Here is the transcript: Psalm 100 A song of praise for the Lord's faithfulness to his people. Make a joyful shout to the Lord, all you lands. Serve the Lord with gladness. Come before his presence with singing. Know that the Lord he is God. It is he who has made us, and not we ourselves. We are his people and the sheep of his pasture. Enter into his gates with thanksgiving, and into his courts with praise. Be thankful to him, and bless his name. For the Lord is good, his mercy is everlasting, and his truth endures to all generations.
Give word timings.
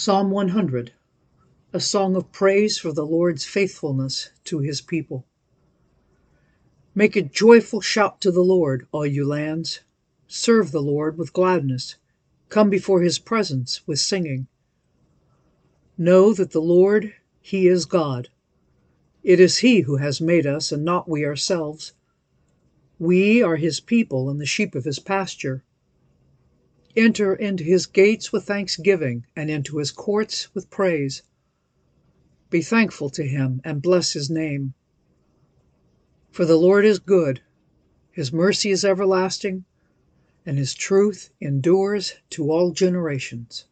Psalm 0.00 0.30
100 0.30 0.92
A 1.72 1.80
song 1.80 2.14
of 2.14 2.30
praise 2.30 2.78
for 2.78 2.92
the 2.92 3.04
Lord's 3.04 3.44
faithfulness 3.44 4.30
to 4.44 4.60
his 4.60 4.80
people. 4.80 5.26
Make 6.94 7.16
a 7.16 7.22
joyful 7.22 7.80
shout 7.80 8.20
to 8.20 8.30
the 8.30 8.44
Lord, 8.44 8.86
all 8.92 9.04
you 9.04 9.26
lands. 9.26 9.80
Serve 10.28 10.70
the 10.70 10.80
Lord 10.80 11.18
with 11.18 11.32
gladness. 11.32 11.96
Come 12.48 12.70
before 12.70 13.02
his 13.02 13.18
presence 13.18 13.84
with 13.88 13.98
singing. 13.98 14.46
Know 15.98 16.32
that 16.32 16.52
the 16.52 16.62
Lord 16.62 17.14
he 17.40 17.66
is 17.66 17.84
God. 17.84 18.28
It 19.24 19.40
is 19.40 19.58
he 19.58 19.80
who 19.80 19.96
has 19.96 20.20
made 20.20 20.46
us, 20.46 20.70
and 20.70 20.84
not 20.84 21.08
we 21.08 21.24
ourselves. 21.24 21.92
We 23.00 23.42
are 23.42 23.56
his 23.56 23.80
people 23.80 24.30
and 24.30 24.40
the 24.40 24.46
sheep 24.46 24.76
of 24.76 24.84
his 24.84 25.00
pasture. 25.00 25.64
Enter 26.96 27.34
into 27.34 27.64
his 27.64 27.84
gates 27.84 28.32
with 28.32 28.44
thanksgiving, 28.44 29.26
and 29.36 29.50
into 29.50 29.76
his 29.76 29.90
courts 29.90 30.54
with 30.54 30.70
praise. 30.70 31.22
Be 32.48 32.62
thankful 32.62 33.10
to 33.10 33.24
him, 33.24 33.60
and 33.62 33.82
bless 33.82 34.14
his 34.14 34.30
name. 34.30 34.72
For 36.30 36.44
the 36.46 36.56
Lord 36.56 36.84
is 36.86 36.98
good, 36.98 37.42
his 38.10 38.32
mercy 38.32 38.70
is 38.70 38.84
everlasting, 38.84 39.64
and 40.46 40.56
his 40.56 40.72
truth 40.72 41.30
endures 41.40 42.14
to 42.30 42.50
all 42.50 42.72
generations. 42.72 43.66